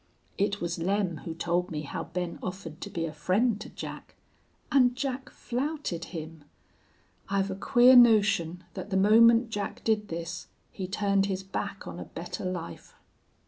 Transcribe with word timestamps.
It 0.35 0.59
was 0.59 0.79
Lem 0.79 1.17
who 1.25 1.35
told 1.35 1.69
me 1.69 1.83
how 1.83 2.05
Ben 2.05 2.39
offered 2.41 2.81
to 2.81 2.89
be 2.89 3.05
a 3.05 3.13
friend 3.13 3.61
to 3.61 3.69
Jack. 3.69 4.15
And 4.71 4.95
Jack 4.95 5.29
flouted 5.29 6.05
him. 6.05 6.43
I've 7.29 7.51
a 7.51 7.55
queer 7.55 7.95
notion 7.95 8.63
that 8.73 8.89
the 8.89 8.97
moment 8.97 9.51
Jack 9.51 9.83
did 9.83 10.07
this 10.07 10.47
he 10.71 10.87
turned 10.87 11.27
his 11.27 11.43
back 11.43 11.85
on 11.85 11.99
a 11.99 12.05
better 12.05 12.43
life. 12.43 12.95